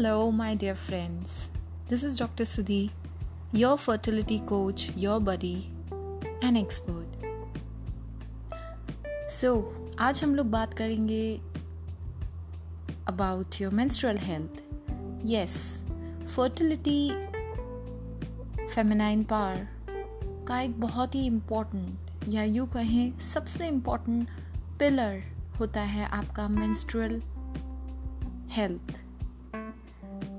[0.00, 1.32] Hello my dear friends
[1.88, 2.90] this is doctor Sudhi
[3.54, 5.56] your fertility coach your buddy,
[6.44, 7.26] and expert
[9.30, 9.50] so
[9.98, 11.40] आज हम लोग बात करेंगे
[13.08, 14.62] about your menstrual health
[15.26, 15.58] yes
[16.36, 17.10] fertility
[18.74, 19.66] feminine part
[20.48, 24.28] का एक बहुत ही इम्पोर्टेंट या यू कहें सबसे इम्पोर्टेंट
[24.78, 25.22] पिलर
[25.58, 27.22] होता है आपका menstrual
[28.50, 28.99] health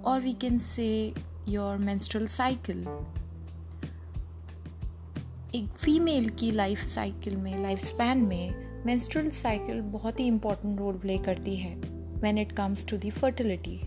[0.03, 1.13] or we can say
[1.47, 2.87] your menstrual cycle.
[5.55, 10.97] एक फीमेल की लाइफ साइकिल में लाइफ स्पैन में मेंस्ट्रुअल साइकिल बहुत ही इंपॉर्टेंट रोल
[10.97, 11.75] प्ले करती है
[12.19, 13.81] when it comes to the fertility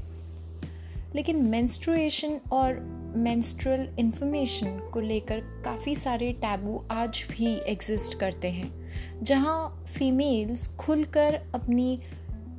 [1.15, 2.75] लेकिन मेंस्ट्रुएशन और
[3.17, 8.91] मेंस्ट्रुअल इन्फॉर्मेशन को लेकर काफ़ी सारे टैबू आज भी एग्जिस्ट करते हैं,
[9.23, 12.01] जहाँ फीमेल्स खुलकर अपनी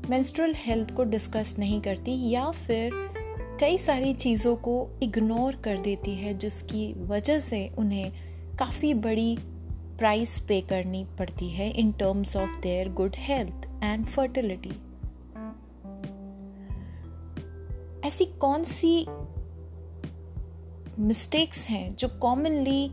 [0.09, 3.04] मेंस्ट्रुअल हेल्थ को डिस्कस नहीं करती या फिर
[3.59, 8.11] कई सारी चीज़ों को इग्नोर कर देती है जिसकी वजह से उन्हें
[8.57, 9.37] काफ़ी बड़ी
[9.99, 14.73] प्राइस पे करनी पड़ती है in terms of their good health and fertility
[18.07, 19.05] ऐसी कौन सी
[20.99, 22.85] मिस्टेक्स हैं जो कॉमनली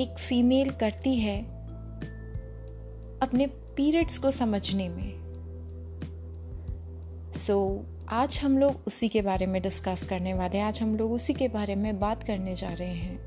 [0.00, 1.42] एक फीमेल करती है
[3.20, 5.20] अपने पीरियड्स को समझने में?
[7.32, 10.96] सो so, आज हम लोग उसी के बारे में डिस्कस करने वाले हैं। आज हम
[10.96, 13.18] लोग उसी के बारे में बात करने जा रहे हैं।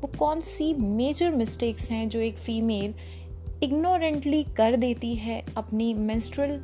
[0.00, 2.94] वो कौन सी मेजर मिस्टेक्स हैं जो एक फीमेल
[3.62, 6.60] इग्नोरेंटली कर देती है अपनी मेंस्ट्रुअल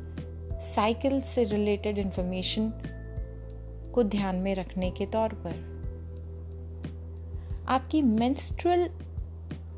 [0.61, 2.73] साइकिल से रिलेटेड इंफॉर्मेशन
[3.95, 5.51] को ध्यान में रखने के तौर पर?
[7.67, 8.89] आपकी मेंस्ट्रुअल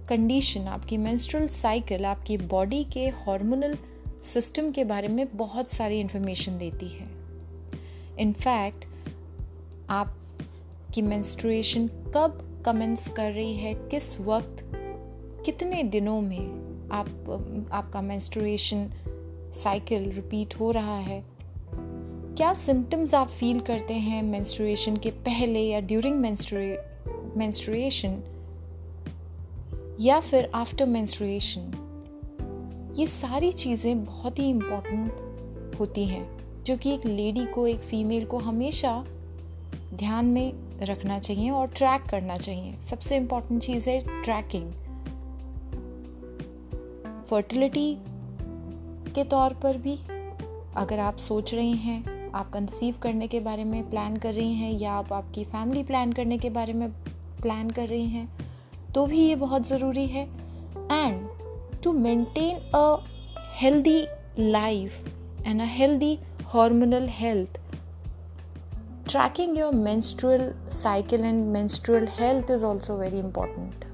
[0.10, 3.78] कंडीशन आपकी मेंस्ट्रुअल साइकिल आपकी बॉडी के हार्मोनल
[4.24, 7.21] सिस्टम के बारे में बहुत सारी इंफॉर्मेशन देती है।
[8.22, 8.86] इनफैक्ट
[9.90, 13.74] आपकी मेंस्ट्रुएशन कब कमेंस कर रही है?
[13.74, 14.72] किस वक्त?
[15.46, 17.08] कितने दिनों में आप,
[17.72, 18.92] आपका मेंस्ट्रुएशन
[19.54, 21.24] साइकिल रिपीट हो रहा है?
[22.38, 26.20] क्या सिम्टम्स आप फील करते हैं मेंस्ट्रुएशन के पहले या ड्यूरिंग
[27.38, 28.24] मेंस्ट्रुएशन
[30.00, 31.88] या फिर आफ्टर मेंस्ट्रुएशन
[32.98, 35.12] ये सारी चीज़ें बहुत ही इम्पोर्टेंट
[35.80, 39.04] होती हैं। जो कि एक लेडी को, एक फीमेल को हमेशा
[39.94, 44.72] ध्यान में रखना चाहिए और ट्रैक करना चाहिए। सबसे इंपॉर्टेंट चीज़ है ट्रैकिंग
[47.30, 47.98] फर्टिलिटी
[49.16, 49.96] के तौर पर भी
[50.78, 54.72] अगर आप सोच रही हैं, आप कंसीव करने के बारे में प्लान कर रही हैं
[54.80, 56.90] या आप आपकी फैमिली प्लान करने के बारे में
[57.42, 58.28] प्लान कर रही हैं
[58.94, 60.24] तो भी ये बहुत ज़रूरी है।
[60.92, 61.28] And
[61.84, 62.98] to maintain a
[63.62, 64.06] healthy
[64.40, 65.08] life
[65.48, 66.18] and a healthy
[66.54, 67.58] hormonal health.
[69.08, 73.86] Tracking your menstrual cycle and menstrual health is also very important.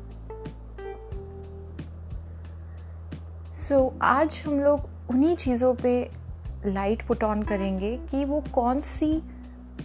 [3.53, 5.93] So so, आज हम लोग उन्हीं चीज़ों पे
[6.65, 9.11] लाइट पुट ऑन करेंगे कि वो कौन सी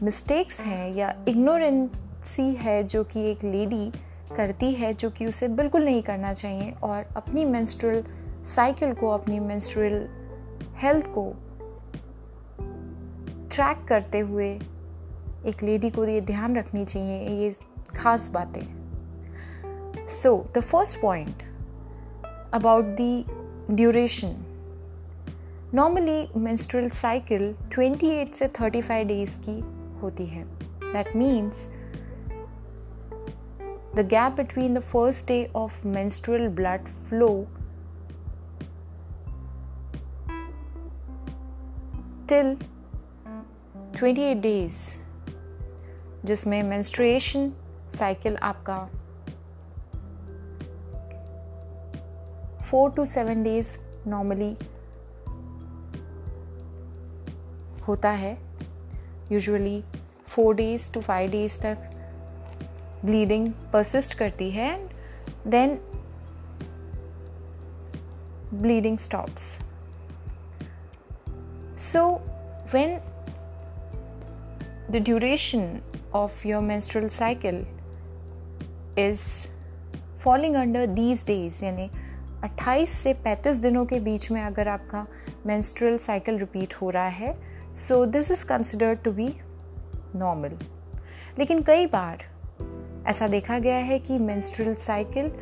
[0.02, 3.92] मिस्टेक्स हैं या इग्नोरेंसी है जो कि एक लेडी
[4.36, 8.04] करती है जो कि उसे बिल्कुल नहीं करना चाहिए और अपनी मेंस्ट्रुअल
[8.46, 10.06] साइकिल को अपनी मेंस्ट्रुअल
[10.76, 11.32] हेल्थ को
[13.52, 14.48] ट्रैक करते हुए
[15.46, 17.54] एक लेडी को ये ध्यान रखनी चाहिए, ये
[17.96, 21.42] खास बातें। So the first point
[22.54, 23.24] about the
[23.70, 24.34] duration
[25.74, 29.60] normally menstrual cycle 28 से 35 डेज़ की
[30.00, 30.44] होती है।
[30.92, 31.68] That means
[33.96, 37.46] the gap between the first day of menstrual blood flow
[42.32, 42.54] till
[44.02, 44.76] 28 days
[46.24, 47.52] जिसमें मेंस्ट्रुएशन
[47.90, 48.78] साइकिल आपका
[52.64, 54.56] four to seven days normally
[57.88, 58.38] होता है।
[59.32, 59.84] Usually
[60.28, 61.90] four days to five days तक
[63.04, 64.90] bleeding persist करती है and
[65.46, 65.78] then
[68.54, 69.58] bleeding stops
[71.78, 72.20] so
[72.72, 73.11] when
[74.92, 75.62] the duration
[76.14, 77.58] of your menstrual cycle
[78.98, 79.20] is
[80.24, 81.90] falling under these days यानी
[82.44, 85.06] 28 से 35 दिनों के बीच में अगर आपका
[85.46, 87.40] मेंस्ट्रुअल साइकिल रिपीट हो रहा है
[87.74, 89.34] so this is considered to be
[90.16, 90.50] normal
[91.38, 92.18] लेकिन कई बार
[93.06, 95.32] ऐसा देखा गया है कि मेंस्ट्रुअल साइकिल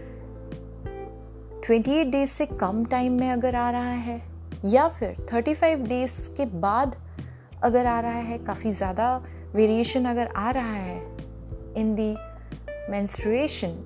[1.70, 4.22] 28 डेज़ से कम टाइम में अगर आ रहा है,
[4.64, 6.96] या फिर 35 डेज़ के बाद
[7.62, 9.22] अगर आ रहा है, काफ़ी ज़्यादा
[9.54, 10.98] वेरिएशन अगर आ रहा है
[11.76, 12.14] in the
[12.90, 13.76] menstruation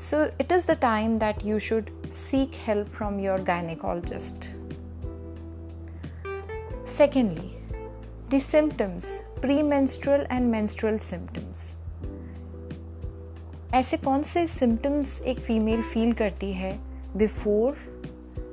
[0.00, 4.48] so it is the time that you should seek help from your gynaecologist
[6.90, 7.50] secondly
[8.30, 9.18] the symptoms
[9.62, 11.72] premenstrual and menstrual symptoms
[13.74, 16.72] ऐसे कौन से सिम्टम्स एक फीमेल फील करती है
[17.16, 17.76] before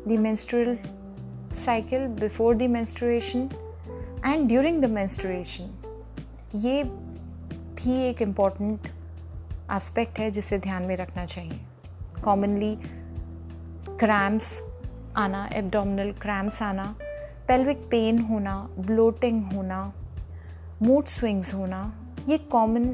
[0.08, 0.78] the menstrual
[1.56, 3.50] cycle before the menstruation
[4.26, 5.79] and during the menstruation
[6.56, 8.88] ये भी एक important
[9.72, 11.60] aspect है जिसे ध्यान में रखना चाहिए।
[12.24, 12.76] कॉमनली
[13.98, 14.62] क्रैम्स
[15.16, 16.96] आना एब्डोमिनल क्रैम्स आना
[17.48, 19.94] पेल्विक पेन होना ब्लोटिंग होना
[20.82, 22.00] मूड स्विंग्स होना,
[22.30, 22.86] ये कॉमन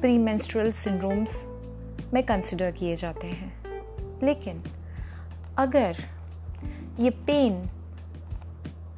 [0.00, 1.44] प्री मेंस्ट्रुअल सिंड्रोम्स
[2.14, 3.62] में कंसिडर किए जाते हैं।
[4.22, 4.64] लेकिन
[5.58, 5.96] अगर
[7.00, 7.66] ये पेन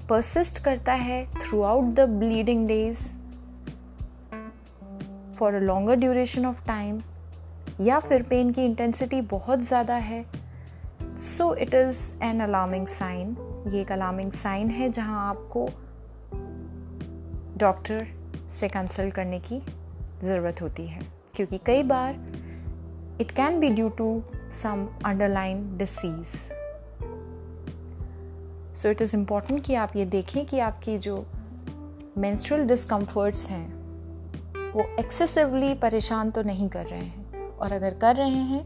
[0.08, 1.26] परसिस्ट करता है
[1.62, 3.21] throughout the bleeding days
[5.38, 7.00] for a longer duration of time
[7.80, 10.24] या फिर पेन की इंटेंसिटी बहुत ज़्यादा है
[11.16, 13.36] so it is an alarming sign
[13.68, 15.68] ये एक अलार्मिंग साइन है जहाँ आपको
[17.56, 18.06] डॉक्टर
[18.50, 19.62] से कंसल्ट करने की
[20.22, 21.00] ज़रूरत होती है,
[21.34, 22.14] क्योंकि कई बार
[23.20, 26.36] it can be due to some underline disease
[28.76, 31.26] so it is important कि आप ये देखें कि आपकी जो
[32.18, 33.81] मेंस्ट्रुअल डिस्कम्फर्ट्स हैं
[34.72, 38.64] वो एक्सेसिवली परेशान तो नहीं कर रहे हैं। और अगर कर रहे हैं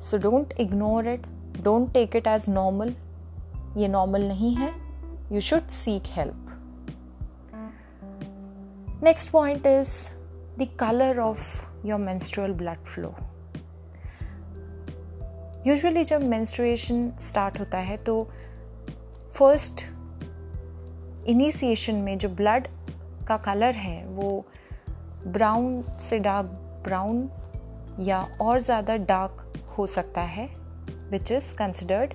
[0.00, 1.26] so don't ignore it
[1.62, 2.94] don't take it as normal
[3.76, 4.72] ये नॉर्मल नहीं है
[5.34, 6.42] you should seek help
[9.04, 10.10] next point is
[10.58, 13.14] the colour of your menstrual blood flow
[15.66, 18.30] usually जब मेंस्ट्रुएशन स्टार्ट होता है तो
[19.34, 19.86] फ़र्स्ट
[21.26, 22.68] इनिशिएशन में जो ब्लड
[23.28, 24.46] का कलर है, वो
[25.26, 26.46] ब्राउन से डार्क
[26.84, 27.28] ब्राउन
[28.00, 30.46] या और ज़्यादा डार्क हो सकता है
[31.10, 32.14] which is considered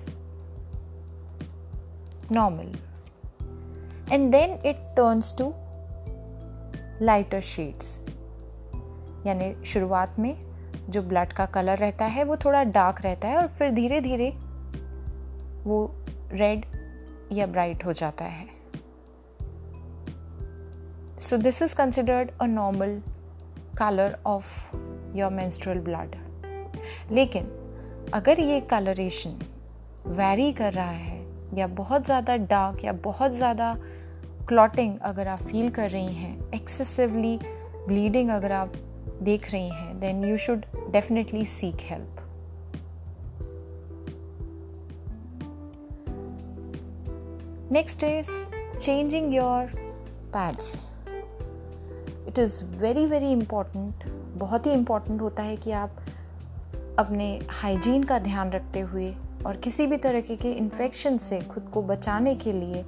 [2.32, 2.72] normal
[4.12, 5.52] and then it turns to
[7.04, 7.98] lighter shades
[9.26, 10.34] यानी शुरुआत में
[10.90, 14.30] जो ब्लड का कलर रहता है, वो थोड़ा डार्क रहता है और फिर धीरे धीरे
[15.64, 15.84] वो
[16.32, 16.64] रेड
[17.32, 18.46] या ब्राइट हो जाता है।
[21.22, 23.02] So this is considered a normal
[23.78, 24.76] colour of
[25.16, 26.16] your menstrual blood
[27.12, 27.44] लेकिन
[28.14, 29.30] अगर ये कलरेशन
[30.06, 33.76] वेरी कर रहा है, या बहुत ज़्यादा डार्क या बहुत ज़्यादा
[34.48, 37.38] क्लॉटिंग अगर आप फील कर रही हैं एक्सेसिवली
[37.88, 38.72] ब्लीडिंग अगर आप
[39.22, 42.16] देख रही हैं then you should definitely seek help
[47.72, 48.30] next is
[48.78, 49.66] changing your
[50.26, 50.91] pads
[52.32, 54.04] it is very very important,
[54.38, 55.96] बहुत ही इंपॉर्टेंट होता है कि आप
[56.98, 59.14] अपने हाइजीन का ध्यान रखते हुए
[59.46, 62.82] और किसी भी तरह के इन्फेक्शन से खुद को बचाने के लिए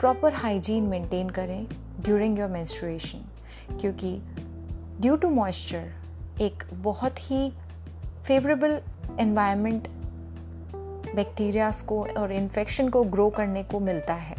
[0.00, 1.66] प्रॉपर हाइजीन मेंटेन करें
[2.00, 3.24] ड्यूरिंग योर मेंस्ट्रुएशन।
[3.80, 4.22] क्योंकि
[5.00, 5.92] ड्यू टू मॉइस्चर
[6.40, 7.52] एक बहुत ही
[8.24, 8.80] फेवरेबल
[9.20, 9.88] एनवायरनमेंट
[11.16, 14.36] बैक्टीरियाज को और इन्फेक्शन को ग्रो करने को मिलता है।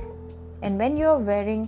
[0.63, 1.67] And when you are wearing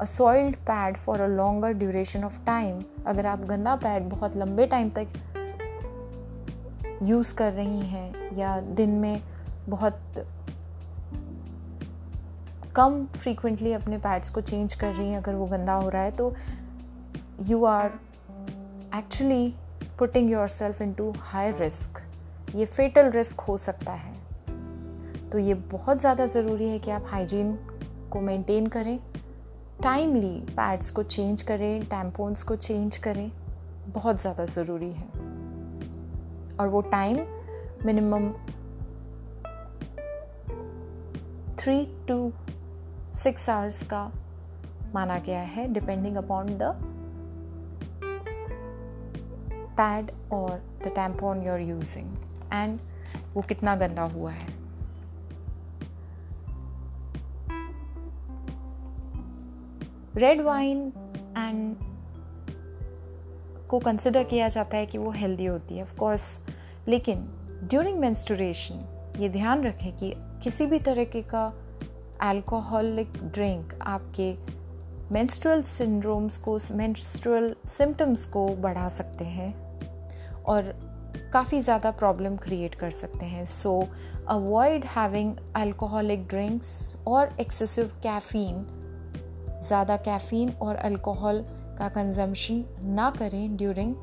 [0.00, 4.66] a soiled pad for a longer duration of time अगर आप गंदा पैड बहुत लंबे
[4.66, 5.08] टाइम तक
[7.02, 9.22] यूज़ कर रही हैं, या दिन में
[9.68, 10.24] बहुत
[12.76, 16.10] कम फ्रीक्वेंटली अपने पैड्स को चेंज कर रही हैं, अगर वो गंदा हो रहा है
[16.10, 16.34] तो
[17.42, 17.98] you are
[18.94, 19.54] actually
[19.98, 22.00] putting yourself into high risk
[22.54, 24.14] ये फेटल रिस्क हो सकता है।
[25.30, 27.52] तो ये बहुत ज़्यादा ज़रूरी है कि आप हाइजीन
[28.12, 28.98] को मेंटेन करें।
[29.82, 33.30] टाइमली पैड्स को चेंज करें टैम्पोन्स को चेंज करें,
[33.88, 35.08] बहुत ज़्यादा ज़रूरी है।
[36.60, 37.18] और वो time
[37.86, 38.30] minimum
[41.58, 42.32] three to
[43.18, 44.04] six hours का
[44.94, 46.74] माना गया है डिपेंडिंग अपॉन द
[49.78, 52.16] पैड और the tampon you are using
[52.52, 52.78] and
[53.34, 54.65] वो कितना गंदा हुआ है।
[60.18, 60.92] रेड वाइन
[61.38, 61.76] एंड
[63.68, 66.40] को कंसिडर किया जाता है कि वो हेल्दी होती है ऑफकोर्स
[66.88, 67.18] लेकिन
[67.62, 68.84] ड्यूरिंग मेंस्टुरेशन
[69.20, 71.52] ये ध्यान रखें कि किसी भी तरीके का
[72.20, 74.34] अल्कोहलिक ड्रिंक आपके
[75.14, 79.52] मेंस्ट्रुअल सिंड्रोम्स को मेंस्ट्रुअल सिम्टम्स को बढ़ा सकते हैं
[80.42, 80.62] और
[81.32, 83.44] काफ़ी ज़्यादा प्रॉब्लम क्रिएट कर सकते हैं.
[83.46, 83.88] So
[84.28, 88.66] avoid having alcoholic drinks और एक्सेसिव कैफीन
[89.62, 91.44] ज़्यादा कैफ़ीन और अल्कोहल
[91.78, 93.94] का कंजम्पशन ना करें during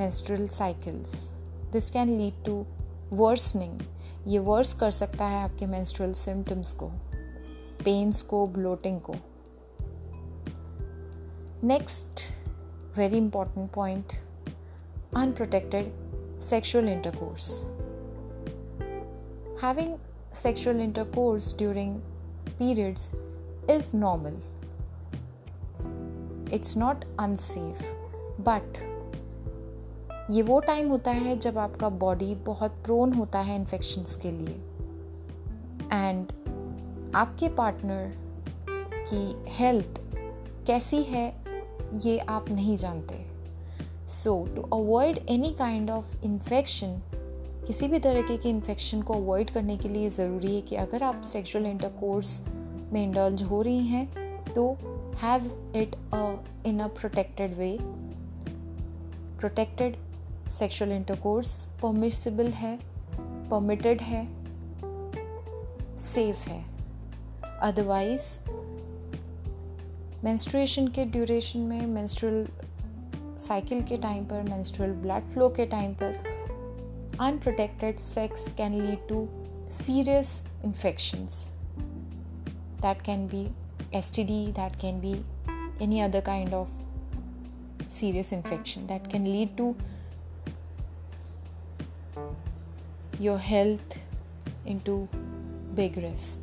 [0.00, 1.28] menstrual cycles
[1.72, 2.66] this can lead to
[3.12, 3.78] worsening
[4.26, 6.86] ये वर्स कर सकता है आपके menstrual सिम्टम्स को
[7.84, 9.14] पेन्स को ब्लोटिंग को.
[11.64, 12.20] Next
[12.98, 14.12] very important point
[15.16, 15.92] unprotected
[16.40, 17.62] sexual intercourse
[19.64, 19.98] having
[20.34, 22.00] sexual intercourse during
[22.58, 23.02] periods
[23.68, 24.57] is normal.
[26.48, 27.82] It's not unsafe
[28.40, 28.78] but
[30.30, 34.54] ये वो टाइम होता है जब आपका बॉडी बहुत प्रोन होता है इन्फेक्शंस के लिए.
[35.92, 36.26] एंड
[37.14, 38.12] आपके पार्टनर
[39.10, 40.00] की हेल्थ
[40.66, 41.26] कैसी है,
[41.94, 43.24] ये आप नहीं जानते.
[44.08, 47.00] So to avoid any kind of infection
[47.66, 51.22] किसी भी तरह के इन्फेक्शन को अवॉइड करने के लिए ज़रूरी है कि अगर आप
[51.22, 52.40] सेक्सुअल इंटरकोर्स
[52.92, 54.06] में इंडल्ज हो रही हैं
[54.44, 54.76] तो
[55.22, 55.96] have it
[56.66, 57.78] in a protected way
[59.40, 59.96] protected
[60.50, 62.78] sexual intercourse permissible है
[63.50, 64.26] परमिटेड है
[65.98, 66.64] सेफ़ है.
[67.60, 68.38] अदरवाइज़
[70.24, 72.48] मेंस्ट्रुएशन के ड्यूरेशन में मेंस्ट्रुअल
[73.38, 76.22] साइकिल के टाइम पर मेंस्ट्रुअल ब्लड फ्लो के टाइम पर
[77.20, 79.28] unprotected sex can lead to
[79.70, 81.48] serious infections
[82.82, 83.52] that can be
[83.92, 85.24] STD, that can be
[85.80, 86.68] any other kind of
[87.86, 89.74] serious infection that can lead to
[93.18, 93.98] your health
[94.66, 95.08] into
[95.74, 96.42] big risk.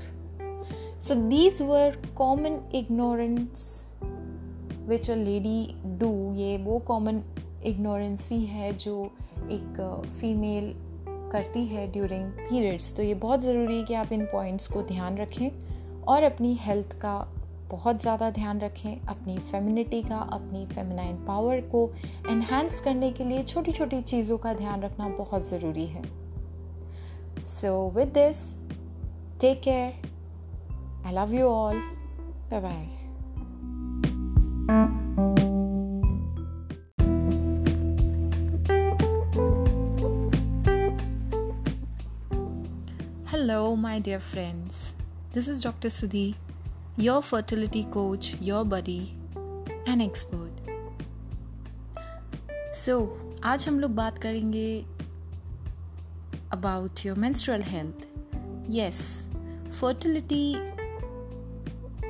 [1.00, 3.86] So, these were common ignorance
[4.88, 6.34] which a lady do.
[6.34, 7.22] ये वो common
[7.68, 9.12] ignorance ही है जो
[9.52, 10.74] एक female
[11.32, 15.18] करती है during periods तो ये बहुत ज़रूरी है कि आप इन पॉइंट्स को ध्यान
[15.18, 15.75] रखें
[16.08, 17.18] और अपनी हेल्थ का
[17.70, 21.90] बहुत ज़्यादा ध्यान रखें अपनी फेमिनिटी का अपनी फेमिनाइन पावर को
[22.30, 26.04] एनहेंस करने के लिए छोटी छोटी चीज़ों का ध्यान रखना बहुत ज़रूरी है।
[27.52, 28.44] So with this
[29.42, 31.80] take care I love you all
[32.52, 32.88] bye bye
[43.30, 44.78] Hello, my dear friends.
[45.36, 46.36] This is doctor Sudhi
[47.00, 49.00] your fertility coach your buddy,
[49.94, 50.70] an expert
[52.76, 52.96] so
[53.44, 54.86] आज हम लोग बात करेंगे
[56.52, 58.08] about your menstrual health
[58.70, 59.02] yes
[59.80, 60.56] fertility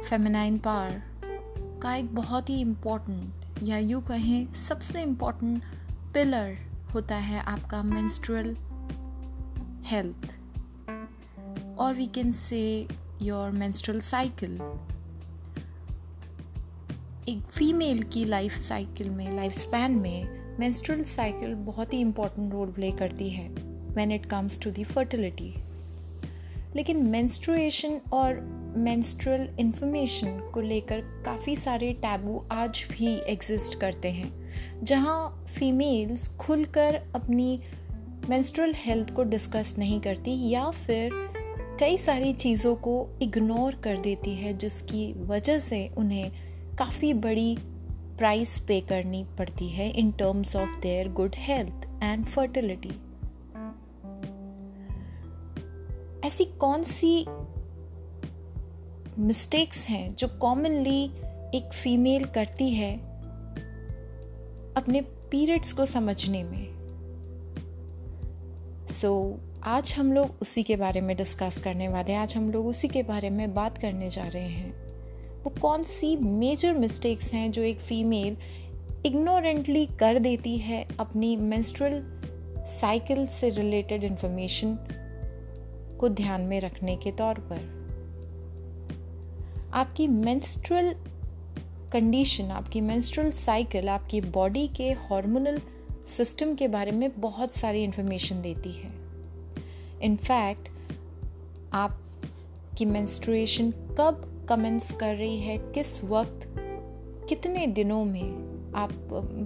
[0.01, 1.01] feminine part
[1.81, 5.63] का एक बहुत ही important या you कहें सबसे इम्पोर्टेंट
[6.13, 6.57] पिलर
[6.93, 8.55] होता है आपका मेंस्ट्रुअल
[9.85, 10.35] हेल्थ
[11.79, 12.61] और we can say
[13.21, 14.55] your menstrual cycle
[17.29, 22.71] एक फीमेल की लाइफ साइकिल में लाइफ स्पैन में मेंस्ट्रुअल साइकिल बहुत ही इंपॉर्टेंट रोल
[22.71, 23.49] प्ले करती है
[23.87, 25.55] when it comes to the fertility
[26.75, 28.39] लेकिन मेंस्ट्रुएशन और
[28.77, 34.49] मेंस्ट्रुअल इन्फॉर्मेशन को लेकर काफ़ी सारे टैबू आज भी एग्जिस्ट करते हैं,
[34.83, 37.61] जहाँ फीमेल्स खुलकर अपनी
[38.29, 41.24] मेंस्ट्रुअल हेल्थ को डिस्कस नहीं करती या फिर
[41.79, 46.31] कई सारी चीज़ों को इग्नोर कर देती है जिसकी वजह से उन्हें
[46.75, 47.57] काफ़ी बड़ी
[48.17, 52.91] प्राइस पे करनी पड़ती है in terms of their good health and fertility
[56.27, 57.25] ऐसी कौन सी
[59.19, 61.03] मिस्टेक्स हैं जो कॉमनली
[61.57, 62.97] एक फीमेल करती है
[64.75, 66.75] अपने पीरियड्स को समझने में?
[68.89, 72.51] सो so, आज हम लोग उसी के बारे में डिस्कस करने वाले हैं। आज हम
[72.51, 74.71] लोग उसी के बारे में बात करने जा रहे हैं।
[75.43, 78.37] वो कौन सी मेजर मिस्टेक्स हैं जो एक फीमेल
[79.05, 82.03] इग्नोरेंटली कर देती है अपनी मेंस्ट्रुअल
[82.67, 84.77] साइकिल से रिलेटेड इंफॉर्मेशन
[85.99, 87.57] को ध्यान में रखने के तौर पर?
[89.73, 90.95] आपकी मेंस्ट्रुअल
[91.93, 95.61] कंडीशन आपकी मेंस्ट्रुअल साइकिल आपकी बॉडी के हार्मोनल
[96.07, 99.04] सिस्टम के बारे में बहुत सारी इंफॉर्मेशन देती है।
[100.05, 100.69] इनफैक्ट
[101.73, 105.57] आपकी मेंस्ट्रुएशन कब कमेंस कर रही है?
[105.57, 106.55] किस वक्त?
[107.29, 108.45] कितने दिनों में
[108.75, 108.91] आप,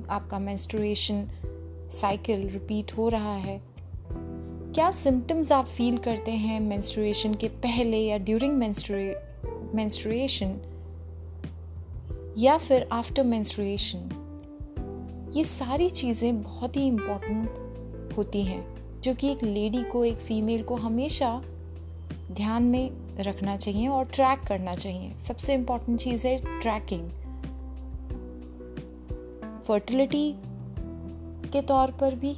[0.09, 1.29] आपका मेंस्ट्रुएशन
[1.91, 3.61] साइकिल रिपीट हो रहा है?
[4.73, 8.57] क्या सिम्टम्स आप फील करते हैं मेंस्ट्रुएशन के पहले या ड्यूरिंग
[9.73, 10.61] मेंस्ट्रुएशन
[12.37, 14.25] या फिर आफ्टर मेंस्ट्रुएशन
[15.35, 17.49] ये सारी चीज़ें बहुत ही इम्पोर्टेंट
[18.17, 21.41] होती हैं। जो कि एक लेडी को, एक फीमेल को हमेशा
[22.31, 22.89] ध्यान में
[23.19, 27.09] रखना चाहिए और ट्रैक करना चाहिए। सबसे इंपॉर्टेंट चीज़ है ट्रैकिंग
[29.67, 30.31] फर्टिलिटी
[31.51, 32.33] के तौर पर भी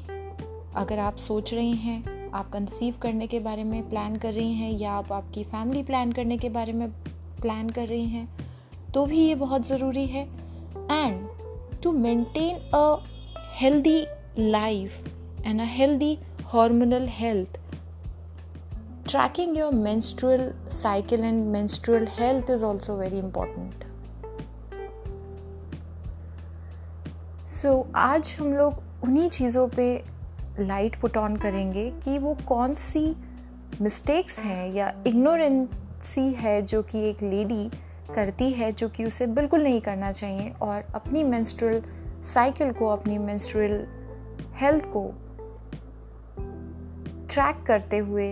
[0.75, 4.71] अगर आप सोच रहे हैं, आप कंसीव करने के बारे में प्लान कर रही हैं
[4.79, 6.89] या आप आपकी फैमिली प्लान करने के बारे में
[7.41, 8.27] प्लान कर रही हैं
[8.93, 10.23] तो भी ये बहुत ज़रूरी है।
[10.91, 11.27] And
[11.83, 12.97] to maintain a
[13.55, 14.05] healthy
[14.39, 15.07] life
[15.45, 16.17] and a healthy
[16.53, 17.57] hormonal health.
[19.05, 23.85] Tracking your menstrual cycle and menstrual health is also very important.
[27.47, 29.85] So so, आज हम लोग उन्हीं चीज़ों पे
[30.59, 33.05] लाइट पुट ऑन करेंगे कि वो कौन सी
[33.81, 37.69] मिस्टेक्स हैं या इग्नोरेंसी है जो कि एक लेडी
[38.15, 41.81] करती है जो कि उसे बिल्कुल नहीं करना चाहिए और अपनी मेंस्ट्रुअल
[42.25, 43.85] साइकिल को अपनी मेंस्ट्रुअल
[44.55, 45.11] हेल्थ को
[47.31, 48.27] ट्रैक करते हुए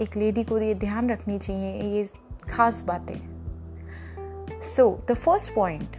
[0.00, 2.08] एक लेडी को ये ध्यान रखनी चाहिए, ये
[2.50, 5.96] खास बातें। So the first point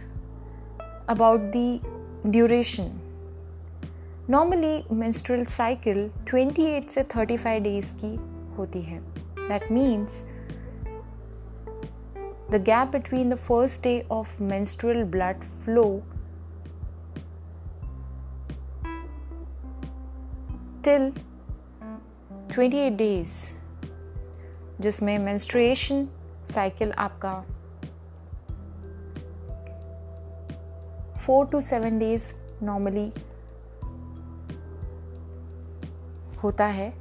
[1.08, 1.80] about the
[2.26, 2.90] duration
[4.30, 8.14] normally menstrual cycle 28 से 35 डेज़ की
[8.56, 9.00] होती है।
[9.48, 10.24] That means
[12.50, 16.02] the gap between the first day of menstrual blood flow
[20.82, 21.10] till
[22.58, 23.32] 28 days
[24.80, 26.08] जिसमें मेंस्ट्रुएशन
[26.44, 27.44] साइकिल आपका
[31.20, 33.12] four to seven days normally
[36.42, 36.92] होता है।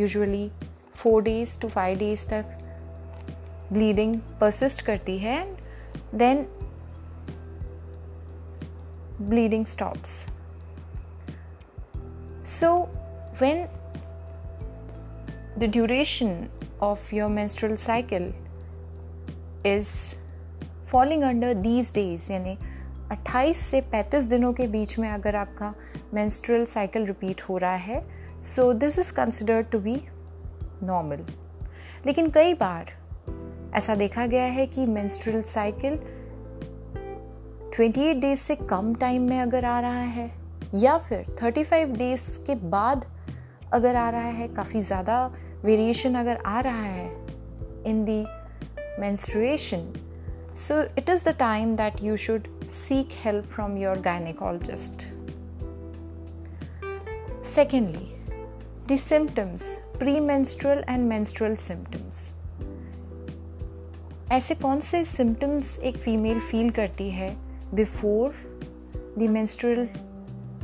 [0.00, 0.50] Usually
[0.94, 2.58] four days to five days तक
[3.72, 5.56] bleeding persist करती है and
[6.14, 6.46] then
[9.20, 10.26] bleeding stops
[12.46, 12.76] so
[13.40, 13.79] when
[15.60, 16.48] the duration
[16.80, 18.32] of your menstrual cycle
[19.62, 20.16] is
[20.82, 22.56] falling under these days यानी
[23.10, 25.72] 28 से 35 दिनों के बीच में अगर आपका
[26.14, 28.00] menstrual cycle repeat हो रहा है
[28.42, 29.94] so this is considered to be
[30.82, 31.26] normal
[32.06, 32.92] लेकिन कई बार
[33.74, 35.98] ऐसा देखा गया है कि menstrual cycle
[37.74, 40.30] 28 डेज़ से कम टाइम में अगर आ रहा है
[40.74, 43.04] या फिर 35 डेज़ के बाद
[43.72, 45.20] अगर आ रहा है काफ़ी ज़्यादा
[45.64, 47.08] वेरिएशन अगर आ रहा है
[47.86, 48.24] in the
[49.00, 49.92] menstruation
[50.58, 55.06] so it is the time that you should seek help from your gynaecologist
[57.48, 58.08] secondly
[58.88, 59.76] the symptoms
[60.20, 62.30] premenstrual and menstrual symptoms
[64.32, 67.34] ऐसे कौन से सिम्टम्स एक फीमेल फील करती है
[67.74, 68.34] before
[69.18, 69.86] the menstrual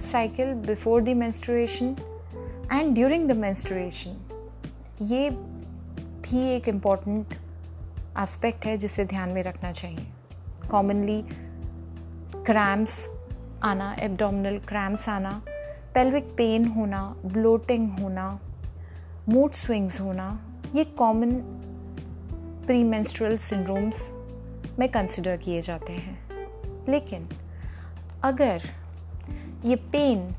[0.02, 1.96] cycle before the menstruation
[2.72, 4.25] and during the menstruation
[5.02, 7.34] ये भी एक important
[8.18, 10.06] aspect है जिसे ध्यान में रखना चाहिए।
[10.70, 11.22] कॉमनली
[12.44, 13.06] क्रैम्प्स
[13.62, 15.42] आना एब्डोमिनल क्रैम्प्स आना
[15.94, 18.40] पेल्विक पेन होना ब्लोटिंग होना
[19.28, 20.40] मूड स्विंग्स होना,
[20.74, 21.32] ये कॉमन
[22.66, 24.10] प्री मेंस्ट्रुअल सिंड्रोम्स
[24.78, 26.28] में कंसिडर किए जाते हैं।
[26.88, 27.28] लेकिन
[28.22, 28.62] अगर
[29.64, 30.34] ये पेन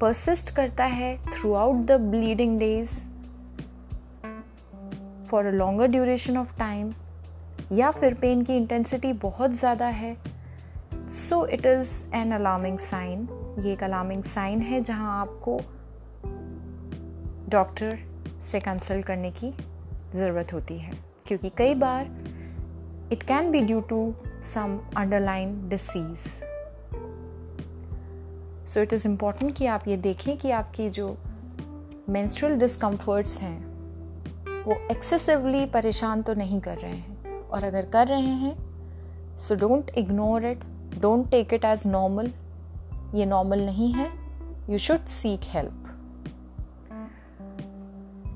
[0.00, 1.18] परसिस्ट करता है
[1.54, 3.13] throughout the bleeding days
[5.30, 6.92] for a longer duration of time
[7.72, 10.16] या फिर पेन की इंटेंसिटी बहुत ज़्यादा है
[11.08, 13.28] so it is an alarming sign
[13.60, 15.60] ये एक अलार्मिंग साइन है जहाँ आपको
[17.48, 17.98] डॉक्टर
[18.42, 19.52] से कंसल्ट करने की
[20.14, 20.92] ज़रूरत होती है,
[21.26, 22.04] क्योंकि कई बार
[23.12, 26.26] it can be due to some underlying disease
[28.66, 31.18] so it is important कि आप ये देखें कि आपकी जो
[32.08, 33.73] मेंस्ट्रुअल डिस्कम्फर्ट्स हैं
[34.64, 38.54] वो एक्सेसिवली परेशान तो नहीं कर रहे हैं। और अगर कर रहे हैं
[39.38, 40.64] so don't ignore it
[40.98, 42.32] don't take it as normal
[43.14, 44.10] ये नॉर्मल नहीं है
[44.72, 45.80] you should seek help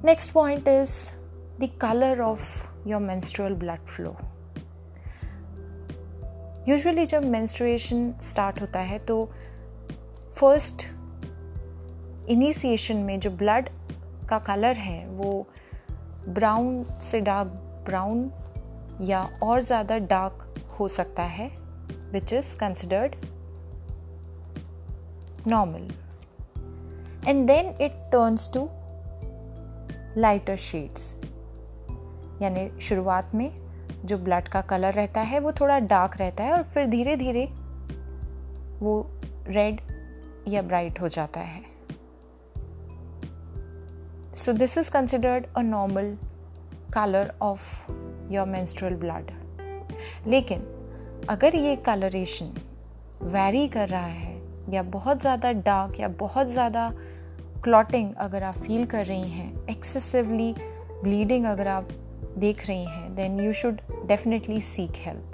[0.05, 1.13] next point is
[1.61, 4.17] the colour of your menstrual blood flow
[6.69, 9.33] usually जब मेंस्ट्रुएशन स्टार्ट होता है तो
[10.37, 10.87] फ़र्स्ट
[12.29, 13.69] इनिशिएशन में जो ब्लड
[14.29, 15.47] का कलर है, वो
[16.29, 17.49] ब्राउन से डार्क
[17.87, 18.31] ब्राउन
[19.01, 21.49] या और ज़्यादा डार्क हो सकता है
[22.13, 23.15] which is considered
[25.49, 25.89] normal
[27.29, 28.69] and then it turns to
[30.21, 31.15] lighter shades
[32.43, 33.51] यानी शुरुआत में
[34.05, 37.45] जो ब्लड का कलर रहता है, वो थोड़ा डार्क रहता है और फिर धीरे धीरे
[38.81, 39.01] वो
[39.49, 39.81] रेड
[40.49, 41.68] या ब्राइट हो जाता है।
[44.39, 46.17] So, this is considered a normal
[46.95, 47.93] colour of
[48.33, 49.31] your menstrual blood
[50.27, 50.61] लेकिन
[51.29, 52.53] अगर ये कलरेशन
[53.33, 54.37] वेरी कर रहा है
[54.73, 56.89] या बहुत ज़्यादा डार्क या बहुत ज़्यादा
[57.65, 60.53] क्लॉटिंग अगर आप फील कर रही हैं एक्सेसिवली
[61.03, 61.89] ब्लीडिंग अगर आप
[62.39, 65.33] देख रही हैं then you should definitely seek help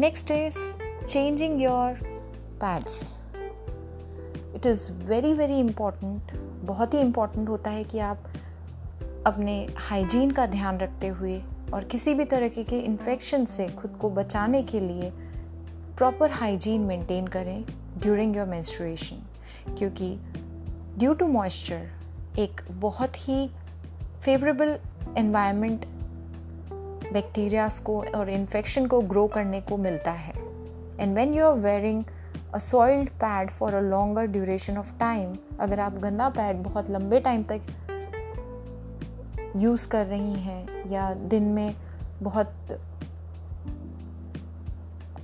[0.00, 0.66] next is
[1.06, 2.00] changing your
[2.60, 3.19] pads
[4.54, 6.32] it is very very important
[6.64, 8.24] बहुत ही इंपॉर्टेंट होता है कि आप
[9.26, 11.42] अपने हाइजीन का ध्यान रखते हुए
[11.74, 15.10] और किसी भी तरह के इन्फेक्शन से खुद को बचाने के लिए
[15.96, 17.64] प्रॉपर हाइजीन मेंटेन करें
[17.98, 19.16] ड्यूरिंग योर मेंस्ट्रुएशन
[19.78, 20.16] क्योंकि
[20.98, 21.88] ड्यू टू मॉइस्चर
[22.38, 23.50] एक बहुत ही
[24.20, 24.78] फेवरेबल
[25.18, 25.84] एनवायरनमेंट
[27.12, 30.32] बैक्टीरियाज को और इन्फेक्शन को ग्रो करने को मिलता है.
[31.00, 32.04] And when you are wearing
[32.58, 37.42] soiled pad for a longer duration of time अगर आप गंदा पैड बहुत लंबे टाइम
[37.52, 37.62] तक
[39.56, 41.74] यूज़ कर रही हैं, या दिन में
[42.22, 42.78] बहुत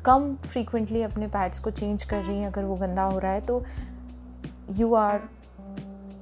[0.05, 3.41] कम फ्रीक्वेंटली अपने पैड्स को चेंज कर रही हैं, अगर वो गंदा हो रहा है
[3.41, 3.63] तो
[4.71, 5.29] you are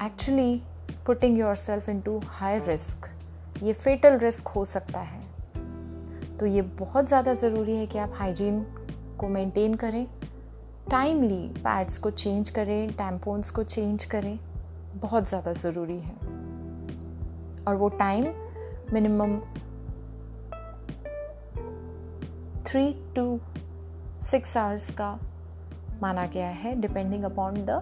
[0.02, 0.62] actually
[1.06, 3.08] putting yourself into high risk
[3.62, 5.22] ये फेटल रिस्क हो सकता है।
[6.38, 8.60] तो ये बहुत ज़्यादा ज़रूरी है कि आप हाइजीन
[9.18, 10.06] को मेंटेन करें।
[10.90, 14.38] टाइमली पैड्स को चेंज करें टैम्पोन्स को चेंज करें,
[14.96, 16.14] बहुत ज़्यादा ज़रूरी है।
[17.64, 18.24] और वो time
[18.92, 19.38] minimum
[22.66, 23.40] three to
[24.26, 25.12] six hours का
[26.02, 27.80] माना गया है डिपेंडिंग अपॉन द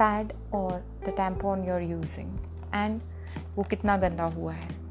[0.00, 2.28] पैड और the tampon you are using
[2.74, 3.00] and
[3.56, 4.87] वो कितना गंदा हुआ है।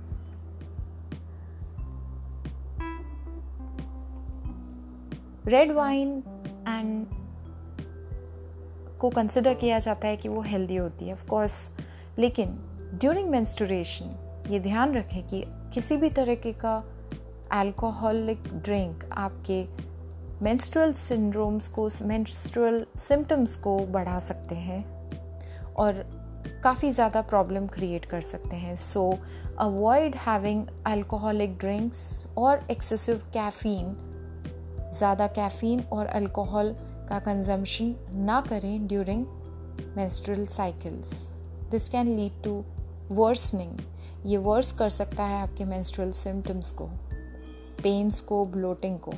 [5.47, 6.23] रेड वाइन
[6.67, 7.05] एंड
[8.99, 11.71] को कंसिडर किया जाता है कि वो हेल्दी होती है ऑफ़ कोर्स
[12.19, 12.49] लेकिन
[12.93, 14.15] ड्यूरिंग मेंस्टुरेशन
[14.49, 16.75] ये ध्यान रखें कि किसी भी तरीके का
[17.51, 19.65] अल्कोहलिक ड्रिंक आपके
[20.43, 24.83] मेंस्ट्रुअल सिंड्रोम्स को मेंस्ट्रुअल सिम्टम्स को बढ़ा सकते हैं
[25.73, 25.93] और
[26.63, 28.75] काफ़ी ज़्यादा प्रॉब्लम क्रिएट कर सकते हैं.
[28.75, 29.19] So
[29.59, 33.95] avoid having alcoholic drinks और एक्सेसिव कैफ़ीन
[34.93, 36.75] ज़्यादा कैफ़ीन और अल्कोहल
[37.09, 39.25] का कंजम्पशन ना करें during
[39.97, 41.27] menstrual cycles
[41.71, 42.63] this can lead to
[43.11, 43.79] worsening
[44.25, 46.85] ये वर्स कर सकता है आपके मेंस्ट्रुअल सिम्टम्स को
[47.83, 49.13] पेन्स को ब्लोटिंग को.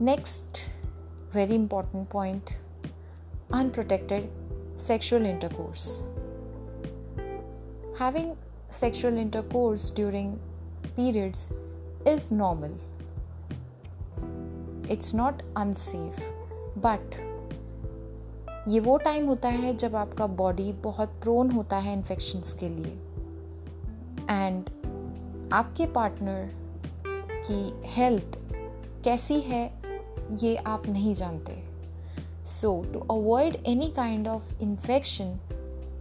[0.00, 0.58] Next
[1.34, 2.50] very important point
[3.54, 4.28] unprotected
[4.78, 5.98] sexual intercourse
[8.00, 8.34] having
[8.72, 10.36] sexual intercourse during
[10.86, 11.48] periods
[12.08, 12.78] is normal
[14.90, 16.18] it's not unsafe
[16.78, 17.24] but
[18.68, 22.92] ये वो टाइम होता है जब आपका बॉडी बहुत प्रोन होता है इन्फेक्शंस के लिए.
[24.30, 24.70] एंड
[25.52, 26.50] आपके पार्टनर
[27.48, 28.38] की हेल्थ
[29.04, 29.64] कैसी है,
[30.32, 31.62] ये आप नहीं जानते.
[32.46, 35.38] So to avoid any kind of infection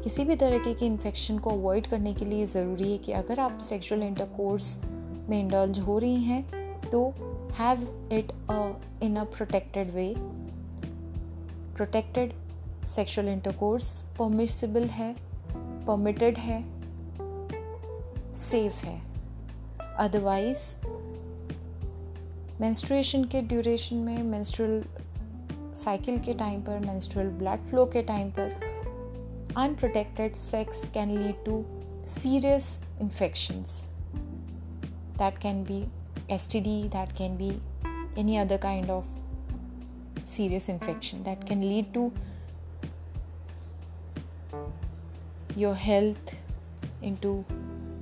[0.03, 3.59] किसी भी तरीके के इन्फेक्शन को अवॉइड करने के लिए ज़रूरी है कि अगर आप
[3.59, 4.77] सेक्सुअल इंटरकोर्स
[5.29, 7.13] में इंडल्ज हो रही हैं तो
[7.51, 7.81] have
[8.11, 10.15] it uh, in a protected way
[11.75, 12.33] protected
[12.87, 15.15] sexual intercourse permissible है
[15.85, 16.63] permitted है
[18.33, 19.01] safe है
[19.99, 20.73] otherwise
[22.61, 24.83] मेंस्ट्रुएशन के ड्यूरेशन में मेंस्ट्रुअल
[25.75, 28.53] साइकिल के टाइम पर मेंस्ट्रुअल ब्लड फ्लो के टाइम पर
[29.57, 31.63] unprotected sex can lead to
[32.05, 33.85] serious infections
[35.17, 35.89] that can be
[36.29, 37.61] STD, that can be
[38.17, 39.03] any other kind of
[40.21, 42.11] serious infection that can lead to
[45.55, 46.35] your health
[47.01, 47.43] into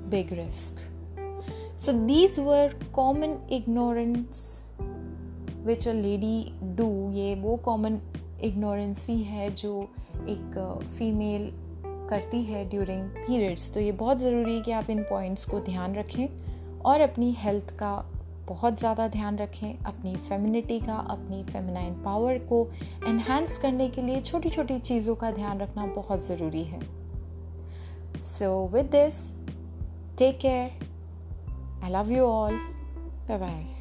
[0.09, 0.77] big risk.
[1.75, 4.63] So, these were common ignorance
[5.63, 7.11] which a lady do.
[7.11, 7.99] ये वो common
[8.43, 9.89] ignorance ही है जो
[10.29, 11.51] एक female
[12.09, 15.95] करती है during periods तो ये बहुत ज़रूरी है कि आप इन पॉइंट्स को ध्यान
[15.95, 16.27] रखें
[16.85, 18.12] और अपनी हेल्थ का
[18.47, 22.67] बहुत ज़्यादा ध्यान रखें अपनी फेमिनिटी का, अपनी फेमिनाइन पावर को
[23.07, 26.81] एनहेंस करने के लिए छोटी छोटी चीज़ों का ध्यान रखना बहुत ज़रूरी है।
[28.23, 29.21] So with this
[30.17, 32.57] take care I love you all
[33.27, 33.72] bye bye